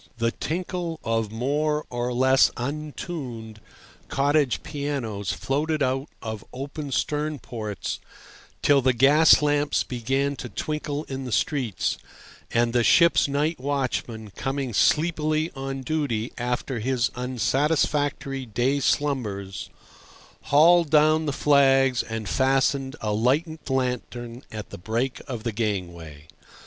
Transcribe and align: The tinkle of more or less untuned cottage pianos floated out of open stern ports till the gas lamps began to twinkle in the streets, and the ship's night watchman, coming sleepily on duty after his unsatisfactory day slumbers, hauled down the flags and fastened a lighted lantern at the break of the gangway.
The 0.17 0.31
tinkle 0.31 0.99
of 1.03 1.31
more 1.31 1.85
or 1.91 2.11
less 2.11 2.49
untuned 2.57 3.61
cottage 4.07 4.63
pianos 4.63 5.31
floated 5.31 5.83
out 5.83 6.09
of 6.23 6.43
open 6.51 6.91
stern 6.91 7.37
ports 7.37 7.99
till 8.63 8.81
the 8.81 8.93
gas 8.93 9.43
lamps 9.43 9.83
began 9.83 10.35
to 10.37 10.49
twinkle 10.49 11.03
in 11.03 11.25
the 11.25 11.31
streets, 11.31 11.99
and 12.49 12.73
the 12.73 12.83
ship's 12.83 13.27
night 13.27 13.59
watchman, 13.59 14.31
coming 14.31 14.73
sleepily 14.73 15.51
on 15.55 15.81
duty 15.83 16.33
after 16.35 16.79
his 16.79 17.11
unsatisfactory 17.15 18.47
day 18.47 18.79
slumbers, 18.79 19.69
hauled 20.45 20.89
down 20.89 21.27
the 21.27 21.31
flags 21.31 22.01
and 22.01 22.27
fastened 22.27 22.95
a 23.01 23.13
lighted 23.13 23.69
lantern 23.69 24.41
at 24.51 24.71
the 24.71 24.79
break 24.79 25.21
of 25.27 25.43
the 25.43 25.51
gangway. 25.51 26.25